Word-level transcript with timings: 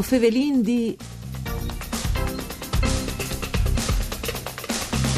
O 0.00 0.02
fevelin 0.02 0.62
di... 0.62 0.96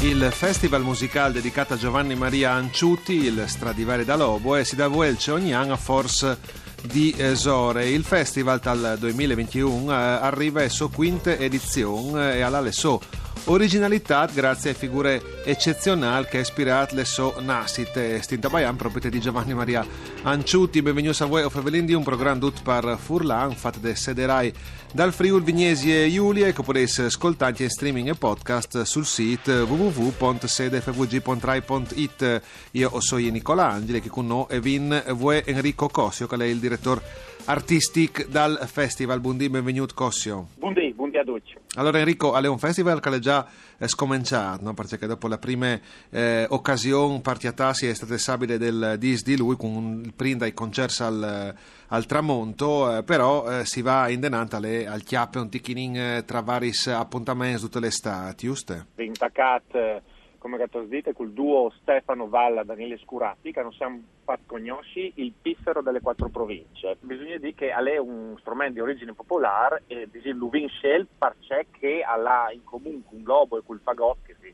Il 0.01 0.29
festival 0.33 0.83
musicale 0.83 1.35
dedicato 1.35 1.75
a 1.75 1.77
Giovanni 1.77 2.17
Maria 2.17 2.51
Anciuti, 2.51 3.13
il 3.13 3.45
Stradivari 3.47 4.05
da 4.05 4.17
Lobo, 4.17 4.61
si 4.65 4.75
da 4.75 4.89
Vuelce 4.89 5.31
ogni 5.31 5.55
anno 5.55 5.75
a 5.75 5.77
Force 5.77 6.37
di 6.83 7.15
Esore. 7.17 7.91
Il 7.91 8.03
festival 8.03 8.59
dal 8.59 8.97
2021 8.99 9.93
eh, 9.93 9.95
arriva 9.95 10.65
a 10.65 10.69
sua 10.69 10.91
quinta 10.91 11.37
edizione 11.37 12.35
e 12.35 12.41
alla 12.41 12.73
sua 12.73 12.99
originalità 13.45 14.27
grazie 14.27 14.71
a 14.71 14.75
figure 14.75 15.43
eccezionali 15.45 16.27
che 16.27 16.39
ha 16.39 16.41
ispirato 16.41 16.95
le 16.95 17.05
sue 17.05 17.35
nascite. 17.41 18.23
Stinta 18.23 18.49
Bayan, 18.49 18.77
proprietà 18.77 19.09
di 19.09 19.21
Giovanni 19.21 19.55
Maria 19.55 19.85
Anciuti. 20.23 20.81
Benvenuti 20.83 21.23
a 21.23 21.27
voi, 21.27 21.49
Fevelin 21.51 21.93
un 21.95 22.05
programma 22.05 22.41
tutto 22.41 22.61
per 22.63 22.97
Furlan, 22.99 23.55
fatto 23.55 23.79
da 23.79 23.95
Sederai 23.95 24.53
dal 24.93 25.13
Friul 25.13 25.43
Vignesi 25.43 25.95
e 25.95 26.11
Giulia, 26.11 26.51
che 26.53 26.63
potete 26.63 27.03
ascoltare 27.05 27.55
in 27.59 27.69
streaming 27.71 28.09
e 28.09 28.15
podcast 28.15 28.83
sul 28.83 29.07
sito 29.07 29.51
www.sedefvg.rai.it. 29.51 32.43
Io 32.73 33.01
sono 33.01 33.29
Nicola 33.29 33.71
Angeli, 33.71 34.01
che 34.01 34.09
con 34.09 34.27
noi 34.27 34.47
è 34.49 34.59
Vin 34.61 35.03
Vue 35.15 35.45
Enrico 35.45 35.89
Cossio, 35.89 36.27
che 36.27 36.37
è 36.37 36.45
il 36.45 36.59
direttore 36.59 37.31
artistic 37.47 38.29
dal 38.29 38.69
festival. 38.71 39.21
Buondì, 39.21 39.49
benvenuto 39.49 39.95
Cossio. 39.95 40.49
Buondì, 40.59 40.92
a 41.19 41.25
tutti. 41.25 41.55
Allora 41.77 41.99
Enrico, 41.99 42.37
è 42.37 42.47
un 42.47 42.59
festival 42.59 43.01
che 43.01 43.11
è 43.11 43.19
già 43.19 43.47
scominciato, 43.87 44.65
no? 44.65 44.75
perché 44.75 45.07
dopo 45.07 45.29
la 45.29 45.39
prima 45.39 45.79
eh, 46.11 46.47
occasione 46.49 47.21
partiatasi 47.21 47.87
è 47.87 47.95
stata 47.95 48.17
sabile 48.19 48.59
del 48.59 48.97
dis 48.99 49.23
di 49.23 49.37
lui 49.37 49.57
con 49.57 50.03
il 50.05 50.13
prima 50.15 50.39
dai 50.39 50.55
concerti 50.55 51.03
al, 51.03 51.55
al 51.89 52.07
tramonto, 52.07 52.99
eh, 52.99 53.03
però 53.03 53.61
eh, 53.61 53.65
si 53.65 53.83
va 53.83 54.09
in 54.09 54.21
denanta 54.21 54.57
alle, 54.57 54.87
al 54.87 55.03
chiappe 55.03 55.39
un 55.39 55.49
ticchinin 55.49 55.97
eh, 55.97 56.25
tra 56.25 56.41
vari 56.41 56.73
appuntamenti 56.87 57.61
tutte 57.61 57.81
le 57.81 57.89
estati, 57.89 58.47
giusto? 58.47 58.87
Intaccat 58.97 59.75
eh, 59.75 60.03
come 60.43 60.59
Gattos 60.59 60.89
dite, 60.89 61.13
col 61.13 61.31
duo 61.31 61.73
Stefano 61.81 62.27
Valla 62.27 62.65
Daniele 62.65 62.99
Scuratti, 62.99 63.53
che 63.53 63.63
non 63.63 63.73
siamo 63.73 64.03
fatti 64.25 64.43
conosci, 64.45 65.13
il 65.17 65.33
piffero 65.41 65.83
delle 65.83 66.01
quattro 66.01 66.31
province. 66.31 66.97
Bisogna 66.99 67.37
dire 67.37 67.55
che 67.55 67.71
è 67.71 67.97
un 67.99 68.35
strumento 68.41 68.73
di 68.73 68.81
origine 68.81 69.13
popolare 69.13 69.85
e 69.87 70.09
l'Uvin 70.33 70.69
Shell 70.69 71.07
parce 71.17 71.67
che 71.71 72.03
ha 72.03 72.51
in 72.51 72.65
comune 72.65 73.03
con 73.09 73.23
Lobo 73.23 73.57
e 73.57 73.63
col 73.65 73.79
Fagott, 73.85 74.17
che 74.27 74.35
si 74.41 74.53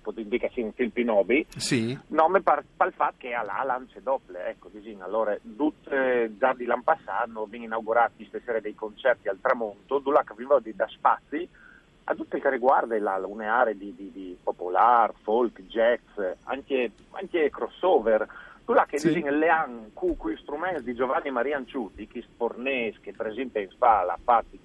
potete 0.00 0.28
dire 0.28 0.46
che 0.46 0.54
sia 0.54 0.64
un 0.64 0.72
film 0.72 0.90
Pinobi, 0.90 1.44
sì. 1.56 1.98
nome 2.08 2.40
per, 2.40 2.64
per 2.76 2.86
il 2.86 2.92
fatto 2.92 3.16
che 3.18 3.34
ha 3.34 3.42
la 3.42 3.60
lance 3.64 4.00
doppie, 4.02 4.50
ecco, 4.50 4.68
disin. 4.68 5.02
allora, 5.02 5.36
tutte, 5.56 6.32
già 6.38 6.54
di 6.54 6.64
l'anno 6.64 6.82
passato, 6.84 7.26
vengono 7.46 7.64
inaugurati 7.64 8.24
stasera 8.26 8.60
dei 8.60 8.76
concerti 8.76 9.28
al 9.28 9.40
tramonto, 9.40 9.98
dove 9.98 10.22
vivo 10.36 10.60
da 10.62 10.86
spazi, 10.86 11.48
a 12.04 12.14
tutto 12.14 12.36
il 12.36 12.42
che 12.42 12.50
riguarda 12.50 12.98
la, 12.98 13.20
un'area 13.24 13.72
di, 13.72 13.94
di, 13.94 14.10
di 14.12 14.36
popolar, 14.42 15.12
folk, 15.22 15.62
jazz, 15.62 16.00
anche, 16.44 16.92
anche 17.12 17.50
crossover. 17.50 18.26
Tu 18.64 18.72
là 18.72 18.86
che 18.86 18.98
sì. 18.98 19.12
dici 19.12 19.28
le 19.28 19.48
han 19.48 19.90
con 19.92 20.16
quei 20.16 20.36
strumenti 20.38 20.84
di 20.84 20.94
Giovanni 20.94 21.30
Maria 21.30 21.56
Anciuti, 21.56 22.06
che 22.06 22.22
spornes, 22.22 22.98
che 23.00 23.12
per 23.12 23.26
esempio 23.26 23.60
in 23.60 23.70
spalla, 23.70 24.18
fatti 24.22 24.58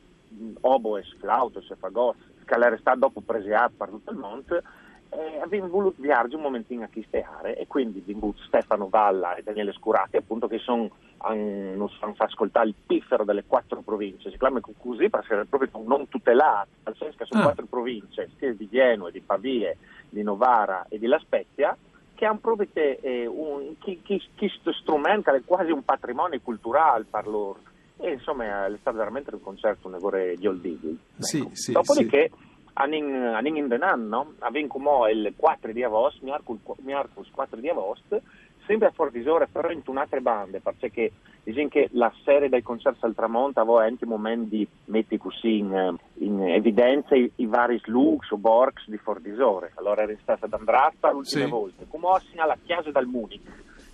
oboes, 0.62 1.16
flautos 1.18 1.70
e 1.70 1.76
fagos, 1.76 2.16
che 2.46 2.58
l'era 2.58 2.78
stato 2.78 3.00
dopo 3.00 3.22
preseato 3.22 3.74
per 3.78 3.90
tutto 3.90 4.12
il 4.12 4.18
mondo, 4.18 4.62
eh, 5.10 5.40
abbiamo 5.42 5.68
voluto 5.68 6.02
viaggiare 6.02 6.36
un 6.36 6.42
momentino 6.42 6.84
a 6.84 6.88
chisteare 6.88 7.58
e 7.58 7.68
quindi 7.68 8.00
abbiamo 8.00 8.34
Stefano 8.46 8.90
Valla 8.90 9.36
e 9.36 9.44
Daniele 9.44 9.74
Scurati 9.74 10.18
appunto 10.18 10.48
che 10.48 10.60
sono 10.60 10.90
non 11.28 11.90
fanno 12.00 12.16
ascoltare 12.18 12.68
il 12.68 12.76
piffero 12.86 13.26
delle 13.26 13.44
quattro 13.46 13.82
province 13.82 14.32
si 14.32 14.38
chiama 14.38 14.62
così 14.62 15.10
perché 15.10 15.42
è 15.42 15.46
proprio 15.46 15.70
non 15.86 16.08
tutelato 16.08 16.70
nel 16.86 16.96
senso 16.98 17.18
che 17.18 17.26
sono 17.26 17.42
ah. 17.42 17.46
quattro 17.46 17.66
province 17.66 18.30
sia 18.38 18.54
di 18.54 18.70
Genoa, 18.70 19.12
di 19.12 19.20
Pavia, 19.20 19.76
di 20.10 20.24
Novara 20.24 20.86
e 20.88 20.98
di 20.98 21.08
La 21.08 21.20
Spezia 21.20 21.76
che 22.16 22.26
hanno 22.26 22.40
proprio 22.40 22.68
eh, 22.74 23.26
un, 23.26 23.78
chi, 23.80 24.02
chi, 24.02 24.22
chi 24.36 24.52
strumento 24.82 25.34
è 25.34 25.42
quasi 25.44 25.72
un 25.72 25.84
patrimonio 25.84 26.40
culturale 26.42 27.06
per 27.10 27.28
loro 27.28 27.60
e 27.98 28.14
insomma 28.14 28.66
è 28.66 28.78
stato 28.80 28.98
veramente 28.98 29.34
un 29.34 29.42
concerto 29.42 29.90
un 29.90 29.96
evore 29.96 30.36
di 30.36 30.48
old 30.48 30.66
ecco. 30.66 30.96
sì, 31.18 31.48
sì, 31.52 31.72
dopodiché 31.74 32.32
sì 32.34 32.48
anin, 32.80 33.14
anin 33.14 33.58
in 33.58 33.68
denan, 33.68 34.08
no? 34.08 34.34
Avem 34.40 34.68
come 34.68 35.12
il 35.12 35.34
4 35.36 35.72
di 35.72 35.84
agosto, 35.84 36.24
miarcus 36.24 37.30
4 37.32 37.60
di 37.60 37.70
agosto, 37.70 38.22
sempre 38.70 38.90
a 38.90 38.92
Fortisore, 38.92 39.48
però 39.52 39.72
in 39.72 39.82
un'altra 39.84 40.20
bande, 40.20 40.60
perché 40.60 41.12
diciamo 41.44 41.70
che 41.70 41.90
la 41.94 42.14
serie 42.24 42.50
dei 42.50 42.62
concerti 42.62 43.04
al 43.04 43.16
tramonto 43.16 43.60
aveva 43.60 43.84
anche 43.84 44.06
momenti 44.06 44.58
di 44.58 44.68
metti 44.86 45.18
così 45.18 45.58
in, 45.58 45.98
in 46.20 46.48
evidenza 46.50 47.16
i, 47.16 47.32
i, 47.38 47.48
vari 47.48 47.82
slugs 47.84 48.30
o 48.30 48.38
borgs 48.38 48.88
di 48.88 48.98
Fortisore. 48.98 49.72
Allora 49.74 50.04
era 50.04 50.14
stata 50.22 50.46
ad 50.46 50.54
Andrasta 50.54 51.12
l'ultima 51.12 51.46
sì. 51.46 51.50
volta, 51.50 51.84
come 51.88 52.08
alla 52.36 52.58
chiesa 52.64 52.92
dal 52.92 53.08
Munich 53.08 53.42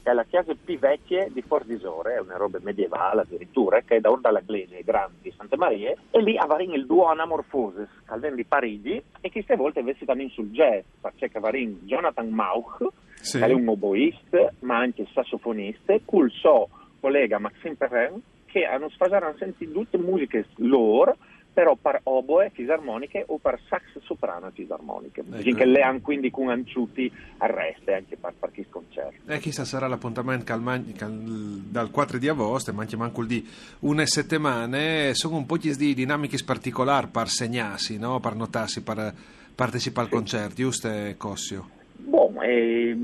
che 0.03 0.11
è 0.11 0.13
la 0.13 0.25
chiesa 0.25 0.53
più 0.53 0.77
vecchia 0.77 1.25
di 1.31 1.41
Fordisore, 1.41 2.13
è 2.13 2.19
una 2.19 2.37
roba 2.37 2.59
medievale 2.61 3.21
addirittura, 3.21 3.81
che 3.81 3.95
è 3.95 3.99
da 3.99 4.11
Orda 4.11 4.29
la 4.29 4.41
Glese, 4.41 4.83
grande 4.83 5.15
di 5.23 5.33
Santa 5.35 5.57
Maria, 5.57 5.95
e 6.11 6.21
lì 6.21 6.37
avarin 6.37 6.73
il 6.73 6.85
duo 6.85 7.05
Anamorphoses, 7.05 7.89
calden 8.05 8.35
di 8.35 8.45
Parigi, 8.45 9.01
e 9.19 9.31
queste 9.31 9.55
volte 9.55 9.79
invece 9.79 10.05
danno 10.05 10.29
sul 10.29 10.51
jazz, 10.51 10.83
perché 11.01 11.31
avarin 11.33 11.79
Jonathan 11.85 12.29
Mauch, 12.29 12.87
sì. 13.25 13.39
è 13.39 13.51
un 13.51 13.67
oboista, 13.67 14.53
ma 14.59 14.77
anche 14.77 15.07
sassofonista, 15.11 15.97
col 16.05 16.29
suo 16.31 16.69
collega 16.99 17.39
Maxime 17.39 17.75
Perrin, 17.75 18.21
che 18.45 18.65
hanno 18.65 18.89
sfasato 18.89 19.35
sentire 19.37 19.71
tutte 19.71 19.97
musiche 19.97 20.45
loro, 20.57 21.17
però 21.55 21.75
per 21.75 22.01
oboe 22.03 22.51
fisarmoniche 22.53 23.23
o 23.27 23.37
per 23.37 23.59
sax 23.69 23.81
soprano 24.03 24.51
fisarmoniche. 24.53 25.23
Ecco. 25.29 25.55
Che 25.55 25.65
le 25.65 25.81
hanno 25.81 26.01
quindi 26.01 26.29
con 26.29 26.49
anciuti 26.49 27.11
arreste 27.37 27.93
anche 27.93 28.17
per, 28.17 28.33
per 28.37 28.51
chi 28.51 28.65
sconcerti. 28.69 29.21
E 29.25 29.39
chissà 29.39 29.63
sarà 29.63 29.87
l'appuntamento 29.87 30.43
cal, 30.43 30.61
cal, 30.97 31.11
dal 31.13 31.91
4 31.91 32.17
di 32.17 32.27
agosto, 32.27 32.73
ma 32.73 32.81
anche 32.81 32.97
manco 32.97 33.23
di 33.23 33.45
una 33.79 34.05
settimana, 34.05 35.13
sono 35.13 35.37
un 35.37 35.45
po' 35.45 35.57
di 35.57 35.93
dinamiche 35.93 36.37
particolari 36.45 37.07
per 37.07 37.29
segnarsi, 37.29 37.97
no? 37.97 38.19
per 38.19 38.35
notarsi, 38.35 38.83
per 38.83 39.13
partecipare 39.55 40.07
al 40.07 40.11
sì. 40.11 40.17
concerto, 40.17 40.55
giusto 40.55 40.89
Cossio? 41.17 41.74
Bom, 42.07 42.39
eh, 42.43 42.95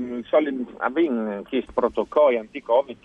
abbiamo 0.78 1.42
chiesto 1.42 1.72
protocolli 1.72 2.38
anti-Covid 2.38 2.96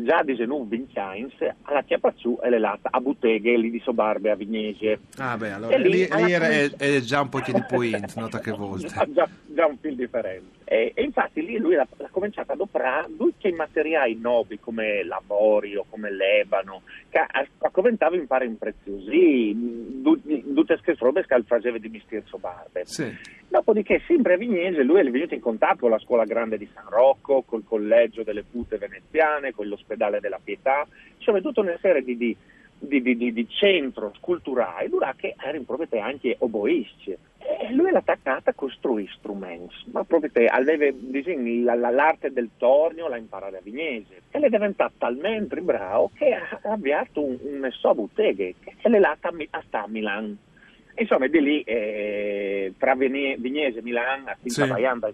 già 0.02 0.22
di 0.24 0.36
Genù 0.36 0.68
Vinciains 0.68 1.34
alla 1.64 1.84
Chiapazzu 1.84 2.40
e 2.42 2.50
le 2.50 2.60
lata 2.60 2.90
a 2.92 3.00
Butteghe 3.00 3.58
lì 3.58 3.70
di 3.70 3.80
Sobarbe 3.80 4.32
a 4.32 4.36
Vignese. 4.36 5.00
Ah 5.18 5.38
beh, 5.38 5.52
allora 5.52 5.78
lì, 5.78 5.90
lì, 5.90 6.08
lì 6.10 6.32
è, 6.32 6.70
è, 6.72 7.00
già 7.00 7.22
un 7.22 7.30
po' 7.30 7.40
di 7.40 7.64
point, 7.68 8.16
nota 8.16 8.40
che 8.40 8.52
volte. 8.52 8.88
Già, 8.88 9.08
già, 9.12 9.30
già 9.46 9.66
un 9.66 9.78
fil 9.78 9.96
differente. 9.96 10.56
E, 10.70 10.92
e, 10.94 11.04
infatti 11.04 11.46
lì 11.46 11.58
lui 11.58 11.76
l'ha, 11.76 11.88
l'ha 11.96 12.10
cominciato 12.12 12.52
ad 12.52 12.60
operare 12.60 13.08
tutti 13.16 13.48
i 13.48 13.54
materiali 13.54 14.18
nobili 14.20 14.60
come 14.60 15.04
l'avorio, 15.04 15.86
come 15.90 16.12
l'ebano, 16.12 16.82
che 17.10 17.20
a, 17.20 17.48
a 17.60 17.70
Coventavo 17.70 18.16
impara 18.16 18.44
in 18.44 18.58
preziosi, 18.58 20.02
tutte 20.04 20.80
queste 20.82 20.96
robe 21.00 21.26
che 21.26 21.42
faceva 21.46 21.78
di 21.78 21.88
Mistir 21.88 22.24
Sobarbe. 22.26 22.86
Sì. 22.86 23.36
Dopodiché, 23.50 24.02
sempre 24.06 24.34
a 24.34 24.38
Vignese, 24.38 24.84
lui 24.84 25.00
è 25.00 25.10
venuto 25.10 25.34
in 25.34 25.40
contatto 25.40 25.78
con 25.80 25.92
la 25.92 26.00
scuola 26.00 26.26
grande 26.26 26.58
di 26.58 26.70
San 26.74 26.84
Rocco, 26.90 27.44
col 27.44 27.64
collegio 27.64 28.24
delle 28.24 28.44
pute 28.44 28.78
veneziane, 28.78 29.54
con 29.54 29.68
l'ospedale 29.78 30.20
della 30.20 30.40
Pietà, 30.44 30.86
insomma 31.18 31.40
tutta 31.40 31.62
una 31.62 31.78
serie 31.80 32.04
di, 32.04 32.18
di, 32.18 32.36
di, 32.80 33.16
di, 33.16 33.34
di 33.34 33.48
centro 33.50 34.12
culturali, 34.20 34.90
che 35.18 35.36
erano 35.38 35.64
proprio 35.64 36.02
anche 36.02 36.36
oboisti. 36.40 37.16
E 37.40 37.72
lui 37.72 37.92
l'ha 37.92 38.00
attaccata 38.00 38.50
a 38.50 38.54
costruire 38.54 39.10
strumenti, 39.18 39.74
ma 39.92 40.04
proprio 40.04 40.30
aveva 40.48 41.90
l'arte 41.90 42.34
del 42.34 42.50
tornio, 42.58 43.08
l'ha 43.08 43.16
imparata 43.16 43.58
a 43.58 43.62
Vignese 43.64 44.22
e 44.32 44.40
è 44.40 44.50
diventata 44.50 44.92
talmente 44.98 45.62
bravo 45.62 46.12
che 46.14 46.34
ha 46.34 46.60
avviato 46.64 47.24
un, 47.24 47.38
un 47.42 47.70
so 47.72 47.94
botteghe 47.94 48.56
che 48.60 48.90
l'è 48.90 49.00
lata 49.00 49.30
a 49.30 49.34
a 49.72 49.88
Milano. 49.88 50.36
Insomma, 51.00 51.28
di 51.28 51.40
lì 51.40 51.62
eh, 51.62 52.74
tra 52.78 52.96
Vignese 52.96 53.80
e 53.80 53.82
Milano, 53.82 54.36
sì. 54.44 54.62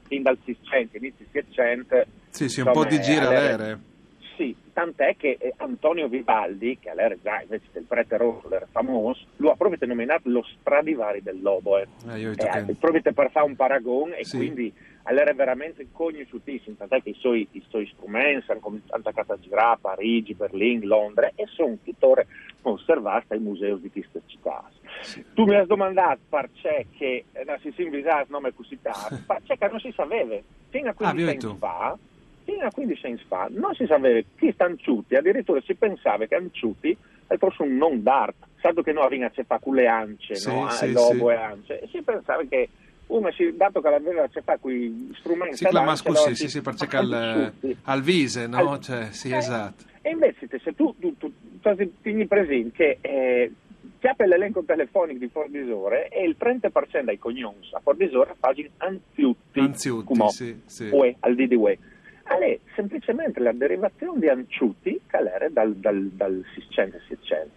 fin 0.07 0.21
dal 0.23 0.37
600, 0.43 0.97
inizio 0.97 1.25
700. 1.29 2.03
Sì, 2.29 2.49
sì, 2.49 2.61
un 2.61 2.71
po' 2.71 2.85
di 2.85 2.99
gira 3.01 3.29
l'ere. 3.29 3.79
Sì, 4.35 4.55
tant'è 4.73 5.15
che 5.15 5.37
eh, 5.39 5.53
Antonio 5.57 6.07
Vivaldi, 6.07 6.79
che 6.79 6.89
all'era 6.89 7.15
già 7.21 7.41
invece 7.41 7.65
del 7.71 7.83
prete 7.83 8.17
rosso 8.17 8.49
era 8.51 8.67
famoso, 8.71 9.25
lo 9.37 9.51
ha 9.51 9.55
proprio 9.55 9.77
denominato 9.77 10.27
lo 10.29 10.43
Stradivari 10.59 11.21
del 11.21 11.41
Lobo. 11.41 11.77
Eh. 11.77 11.87
Eh, 12.07 12.31
eh, 12.31 12.75
proprio 12.79 13.01
per 13.01 13.29
fare 13.31 13.45
un 13.45 13.55
paragone 13.55 14.17
e 14.17 14.25
sì. 14.25 14.37
quindi 14.37 14.73
all'era 15.03 15.33
veramente 15.33 15.87
conosciutissimo, 15.91 16.75
tant'è 16.77 17.03
che 17.03 17.09
i 17.09 17.17
suoi, 17.19 17.47
i 17.51 17.63
suoi 17.67 17.85
strumenti 17.93 18.49
hanno 18.49 18.59
cominciato 18.59 19.33
a 19.33 19.39
girare 19.39 19.73
a 19.73 19.77
Parigi, 19.79 20.33
Berlino, 20.33 20.87
Londra 20.87 21.31
e 21.35 21.45
sono 21.53 21.77
tuttora 21.83 22.25
conservati 22.61 23.33
ai 23.33 23.39
musei 23.39 23.79
di 23.79 23.91
queste 23.91 24.21
città. 24.25 24.67
Sì. 25.01 25.23
Tu 25.33 25.43
mi 25.43 25.55
hai 25.55 25.67
domandato 25.67 26.21
perché 26.29 26.87
che 26.97 27.25
non 27.45 27.59
si 27.59 27.73
invisa 27.81 28.21
il 28.21 28.27
nome 28.29 28.53
così 28.53 28.79
tanto, 28.81 29.19
perché 29.45 29.67
non 29.67 29.79
si 29.79 29.91
sapeva, 29.95 30.37
fino 30.69 30.89
a 30.89 30.93
15 30.93 31.03
ah, 31.03 31.29
anni 31.29 31.57
fa 31.59 31.97
fino 32.43 32.65
a 32.65 32.71
15 32.71 33.05
anni 33.05 33.21
fa 33.27 33.47
non 33.49 33.73
si 33.73 33.85
sapeva 33.85 34.19
chi 34.37 34.51
sta 34.51 34.65
Anciuti, 34.65 35.15
addirittura 35.15 35.61
si 35.61 35.75
pensava 35.75 36.25
che 36.25 36.35
Anciuti 36.35 36.97
fosse 37.37 37.63
un 37.63 37.77
non 37.77 38.03
d'arte, 38.03 38.45
salvo 38.61 38.81
che 38.81 38.91
non 38.91 39.03
aveva 39.03 39.31
a 39.47 39.59
con 39.59 39.75
le 39.75 39.87
ance, 39.87 40.35
sì, 40.35 40.49
no? 40.49 40.69
sì, 40.69 40.91
lobo 40.91 41.29
sì. 41.29 41.33
e 41.33 41.35
ance, 41.35 41.79
e 41.81 41.87
si 41.91 42.01
pensava 42.01 42.43
che 42.43 42.69
uno, 43.07 43.31
si, 43.31 43.55
dato 43.55 43.81
che 43.81 43.87
aveva 43.87 44.23
a 44.23 44.57
con 44.57 44.71
gli 44.71 45.11
strumenti 45.15 45.57
si 45.57 45.65
chiama 45.65 45.95
così, 46.01 46.35
sì, 46.35 46.47
sì, 46.47 46.61
perché 46.61 46.95
al, 46.95 47.53
al 47.83 48.01
vise, 48.01 48.47
no? 48.47 48.71
Al, 48.71 48.79
cioè, 48.79 49.07
sì, 49.11 49.29
eh, 49.29 49.37
esatto. 49.37 49.83
E 50.01 50.11
invece 50.11 50.47
se 50.47 50.73
tu, 50.73 50.95
tu, 50.99 51.17
tu, 51.17 51.31
tu 51.61 51.91
tieni 52.01 52.27
presente 52.27 52.71
che 52.71 52.97
eh, 53.01 53.51
si 53.99 54.07
apre 54.07 54.27
l'elenco 54.27 54.63
telefonico 54.63 55.19
di 55.19 55.29
Fordisore 55.29 56.09
e 56.09 56.25
il 56.25 56.35
30% 56.39 57.03
dei 57.03 57.17
cognomi 57.17 57.67
a 57.71 57.79
Fordisore 57.79 58.35
fanno 58.37 58.67
anziutti, 58.77 59.59
anziutti 59.59 60.29
sì, 60.29 60.61
sì. 60.65 60.89
Ue, 60.91 61.15
al 61.19 61.35
di 61.35 61.47
di 61.47 61.55
Ue 61.55 61.77
è 62.23 62.59
semplicemente 62.75 63.39
la 63.39 63.51
derivazione 63.51 64.19
di 64.19 64.27
anciuti 64.27 64.99
che 65.07 65.17
era 65.17 65.49
dal, 65.49 65.75
dal, 65.75 66.09
dal 66.13 66.43
600 66.55 66.99
600. 67.07 67.49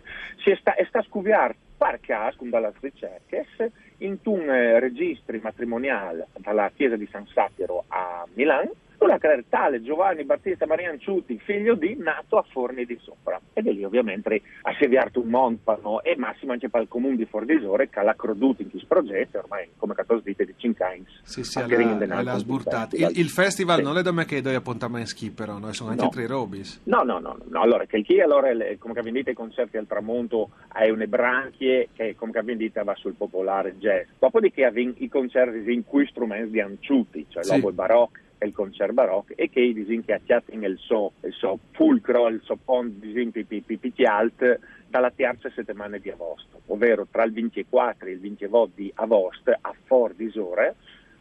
Si 0.43 0.57
sta, 0.59 0.75
sta 0.87 1.03
scuviar 1.03 1.55
par 1.77 2.01
caso 2.01 2.39
dalla 2.45 2.73
ricerche 2.81 3.47
in 3.99 4.19
un 4.25 4.49
eh, 4.51 4.79
registro 4.81 5.39
matrimoniale 5.43 6.29
dalla 6.39 6.71
chiesa 6.75 6.97
di 6.97 7.09
San 7.11 7.27
Satiro 7.27 7.85
a 7.89 8.27
Milano 8.35 8.73
una 8.99 9.19
tale 9.49 9.83
Giovanni 9.83 10.25
Battista 10.25 10.67
Maria 10.67 10.91
Anciuti, 10.91 11.39
figlio 11.39 11.75
di, 11.75 11.97
nato 11.99 12.39
a 12.39 12.45
Forni 12.49 12.85
di 12.85 12.99
Sopra. 13.03 13.41
Ed 13.53 13.67
è 13.67 13.71
lì 13.71 13.85
ovviamente 13.85 14.41
a 14.63 14.75
sediarti 14.79 15.19
un 15.19 15.29
montano 15.29 16.03
e 16.03 16.17
massimo 16.17 16.53
anche 16.53 16.69
per 16.69 16.83
il 16.83 16.89
comune 16.89 17.17
di 17.17 17.25
Fornisore 17.25 17.89
che 17.89 18.03
l'ha 18.03 18.15
creduto 18.15 18.63
in 18.63 18.71
questo 18.71 18.87
progetto, 18.89 19.39
ormai 19.39 19.69
come 19.77 19.95
catos 19.95 20.23
dite 20.23 20.45
di 20.45 20.55
Cincains. 20.57 21.21
Sì, 21.23 21.45
sì, 21.45 21.59
l'ha 21.59 22.39
sburtato. 22.39 22.97
Il, 22.97 23.11
il, 23.15 23.29
festival 23.29 23.79
sì. 23.79 23.83
non 23.83 23.99
è 23.99 24.03
da 24.03 24.13
me 24.13 24.25
che 24.25 24.41
do 24.41 24.55
appuntamenti 24.55 25.31
però, 25.31 25.59
no? 25.59 25.73
sono 25.73 25.91
anche 25.91 26.05
no. 26.05 26.09
tre 26.09 26.27
robis. 26.27 26.81
No, 26.85 27.03
no, 27.03 27.19
no, 27.19 27.37
no. 27.49 27.61
allora, 27.61 27.85
che 27.85 28.03
chi 28.03 28.21
allora, 28.21 28.49
come 28.79 29.03
vi 29.03 29.13
dite, 29.13 29.31
i 29.31 29.35
concerti 29.35 29.77
al 29.77 29.87
tramonto 29.87 30.51
hai 30.69 30.91
une 30.91 31.07
branchie 31.07 31.89
che 31.93 32.15
come 32.17 32.33
vi 32.43 32.57
dite 32.57 32.83
va 32.83 32.95
sul 32.95 33.15
popolare 33.15 33.77
jazz. 33.79 34.07
Dopodiché 34.19 34.71
i 34.75 35.09
concerti 35.09 35.73
in 35.73 35.85
cui 35.85 36.07
strumenti 36.07 36.51
di 36.51 36.61
Anciuti, 36.61 37.27
cioè 37.29 37.45
sì. 37.45 37.53
l'obo 37.53 37.71
e 37.71 37.73
barocco, 37.73 38.19
il 38.45 38.53
concert 38.53 38.93
barocco 38.93 39.33
e 39.35 39.49
che 39.49 39.73
disin 39.73 40.05
che 40.05 40.15
acciatten 40.15 40.63
il 40.63 40.77
suo, 40.79 41.13
il 41.23 41.33
suo 41.33 41.59
fulcro, 41.73 42.29
il 42.29 42.41
suo 42.43 42.57
pont 42.57 42.93
disin 42.99 43.33
pipi 43.33 44.05
alt 44.05 44.59
dalla 44.89 45.11
terza 45.11 45.51
settimana 45.51 45.99
di 45.99 46.11
agosto, 46.11 46.61
ovvero 46.67 47.07
tra 47.11 47.25
il 47.25 47.33
24 47.33 48.07
e 48.07 48.13
il 48.13 48.21
28 48.21 48.71
di 48.75 48.91
agosto 48.95 49.57
a 49.61 49.75
Fort 49.85 50.17
d'Isore 50.17 50.75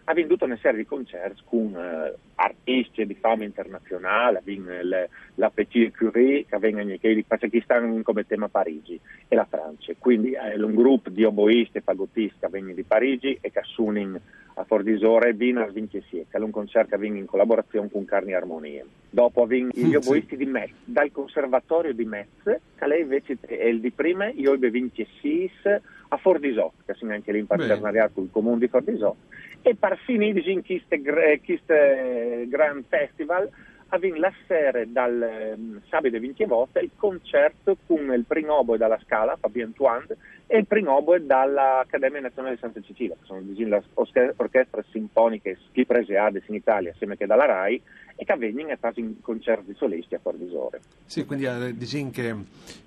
ha 0.08 0.14
venduto 0.14 0.46
una 0.46 0.58
serie 0.58 0.80
di 0.80 0.86
concerti 0.86 1.42
con 1.46 1.74
uh, 1.74 2.16
artisti 2.36 3.06
di 3.06 3.16
fama 3.16 3.44
internazionale, 3.44 4.42
le, 4.46 5.10
la 5.36 5.50
Petit 5.50 5.96
Curie 5.96 6.46
che 6.46 6.58
vengono 6.60 6.96
che, 7.00 7.26
che 7.26 7.62
stanno 7.64 8.02
come 8.04 8.26
tema 8.28 8.48
Parigi 8.48 9.00
e 9.28 9.36
la 9.36 9.48
Francia. 9.50 9.94
Quindi 9.98 10.34
è 10.34 10.54
eh, 10.54 10.62
un 10.62 10.76
gruppo 10.76 11.10
di 11.10 11.24
oboisti 11.24 11.80
e 11.80 11.82
fagottisti 11.82 12.38
che 12.40 12.48
vengono 12.50 12.76
di 12.76 12.84
Parigi 12.84 13.38
e 13.42 13.50
che 13.52 13.60
assumono 13.60 14.20
a 14.58 14.64
Fordisore 14.64 15.34
vino 15.34 15.62
a 15.62 15.68
Vincesier, 15.68 16.26
che 16.30 16.38
è 16.38 16.42
un 16.42 16.52
concerto 16.52 16.96
avviene 16.96 17.20
in 17.20 17.26
collaborazione 17.26 17.90
con 17.92 18.06
Carni 18.06 18.34
Armonie. 18.34 18.86
Dopo 19.10 19.44
avviene 19.44 19.72
gli 19.74 19.96
oboisti 19.96 20.38
di 20.38 20.46
Metz, 20.46 20.74
dal 20.86 21.12
conservatorio 21.12 21.94
di 21.94 22.06
Metz, 22.06 22.44
che 22.44 22.88
lei 22.88 23.02
invece 23.02 23.38
è 23.42 23.66
il 23.66 23.80
di 23.80 23.92
prima, 23.92 24.30
io 24.30 24.54
ebbe 24.54 24.70
Vincessis 24.70 25.66
a 26.08 26.18
Fordisò, 26.18 26.72
che 26.86 26.94
è 26.94 27.14
anche 27.14 27.32
lì 27.32 27.40
in 27.40 27.48
partenariato 27.48 28.14
con 28.16 28.24
il 28.24 28.30
comune 28.32 28.60
di 28.60 28.68
Fordisò, 28.68 29.14
e 29.62 29.76
per 29.76 29.98
finire 30.06 30.40
in 30.40 30.64
questo 30.64 31.76
Grand 32.48 32.84
Festival 32.88 33.50
avviene 33.90 34.20
la 34.20 34.34
sera 34.48 34.84
dal 34.86 35.56
um, 35.58 35.82
sabato 35.88 36.20
20 36.20 36.46
volte 36.46 36.80
il 36.80 36.92
concerto 36.96 37.78
con 37.86 38.12
il 38.14 38.26
primo 38.28 38.60
oboe 38.60 38.78
dalla 38.78 39.00
Scala, 39.04 39.38
Fabien 39.40 39.74
Tuand, 39.74 40.16
e 40.48 40.58
il 40.58 40.66
primo 40.66 40.96
oboe 40.96 41.26
dall'Accademia 41.26 42.22
Nazionale 42.22 42.56
di 42.56 42.62
Santa 42.62 42.82
Cecilia, 42.82 43.16
che 43.16 43.26
sono 43.26 43.42
le 43.42 43.84
orchestre 44.36 44.86
sinfoniche 44.92 45.58
che 45.72 45.86
prese 45.86 46.14
in 46.48 46.56
Italia, 46.56 46.92
assieme 46.92 47.18
che 47.18 47.26
dalla 47.26 47.46
RAI, 47.46 47.82
e 48.18 48.24
che 48.24 48.32
avvengono 48.32 48.70
e 48.70 48.78
fanno 48.78 49.14
concerti 49.22 49.74
solisti 49.76 50.16
a 50.16 50.20
Fornisore. 50.20 50.80
Sì, 51.06 51.26
quindi 51.26 51.46
eh, 51.46 51.76
dici 51.76 52.10
che 52.12 52.34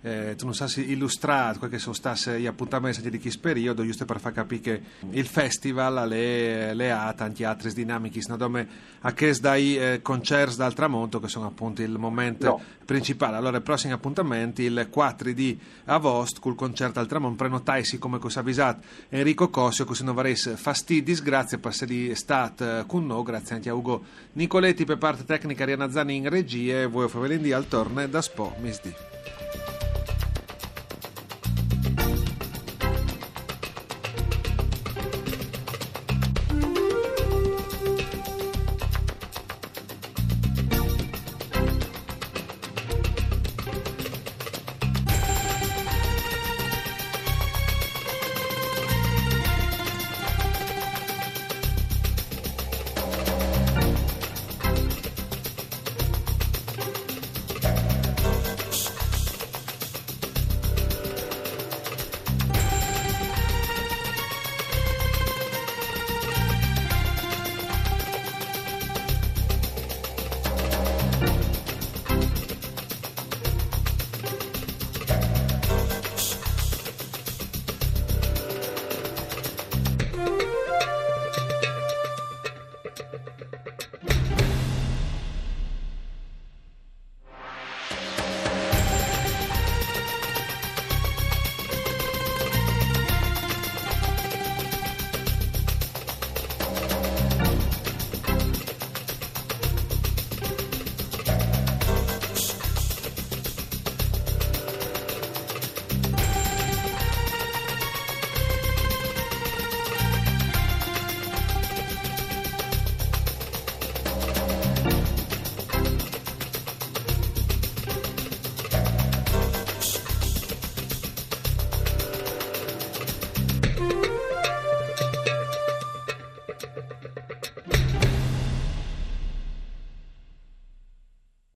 eh, 0.00 0.34
tu 0.36 0.46
non 0.46 0.54
sai 0.54 0.90
illustrare 0.90 1.58
quelli 1.58 1.74
che 1.74 1.78
sono 1.78 1.94
stati 1.94 2.30
gli 2.40 2.46
appuntamenti 2.46 3.08
di 3.10 3.20
questo 3.20 3.40
periodo, 3.40 3.84
giusto 3.84 4.06
per 4.06 4.20
far 4.20 4.32
capire 4.32 4.60
che 4.60 4.80
il 5.10 5.26
festival 5.26 6.08
le, 6.08 6.72
le 6.74 6.90
ha 6.90 7.12
tanti 7.12 7.44
altri 7.44 7.72
dinamici, 7.72 8.20
dove 8.36 8.66
a 9.00 9.12
che 9.12 9.32
dai 9.38 9.76
eh, 9.78 10.00
concerti 10.02 10.56
dal 10.56 10.72
tramonto, 10.88 11.20
che 11.20 11.28
sono 11.28 11.46
appunto 11.46 11.82
il 11.82 11.98
momento 11.98 12.46
no. 12.46 12.60
principale. 12.84 13.36
Allora, 13.36 13.58
i 13.58 13.60
prossimi 13.60 13.92
appuntamenti, 13.92 14.62
il 14.62 14.88
4 14.90 15.32
di 15.32 15.58
agosto, 15.84 16.40
col 16.40 16.54
concerto 16.54 16.98
al 16.98 17.06
tramonto, 17.06 17.36
prenotaisi 17.36 17.98
come 17.98 18.18
cosa 18.18 18.40
avvisato 18.40 18.80
Enrico 19.10 19.50
Cossio, 19.50 19.84
così 19.84 20.02
non 20.02 20.16
avreste 20.16 20.56
fastidi, 20.56 21.02
disgrazie 21.02 21.58
per 21.58 21.70
essere 21.70 22.14
stato 22.14 22.64
eh, 22.64 22.84
con 22.86 23.06
noi, 23.06 23.22
grazie 23.22 23.54
anche 23.54 23.68
a 23.68 23.74
Ugo 23.74 24.02
Nicoletti 24.32 24.84
per 24.84 24.96
parte 24.96 25.24
tecnica 25.24 25.62
Ariana 25.62 25.90
Zani 25.90 26.16
in 26.16 26.28
regia 26.28 26.80
e 26.80 26.86
voi 26.86 27.08
Favelindi 27.08 27.52
al 27.52 27.68
torne 27.68 28.08
da 28.08 28.22
Spo 28.22 28.54
Misdi. 28.60 28.94